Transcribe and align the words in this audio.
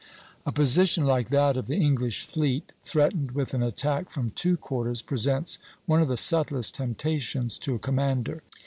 A 0.47 0.51
position 0.51 1.05
like 1.05 1.29
that 1.29 1.55
of 1.57 1.67
the 1.67 1.75
English 1.77 2.25
fleet, 2.25 2.71
threatened 2.83 3.33
with 3.33 3.53
an 3.53 3.61
attack 3.61 4.09
from 4.09 4.31
two 4.31 4.57
quarters, 4.57 5.03
presents 5.03 5.59
one 5.85 6.01
of 6.01 6.07
the 6.07 6.17
subtlest 6.17 6.73
temptations 6.73 7.59
to 7.59 7.75
a 7.75 7.77
commander. 7.77 8.41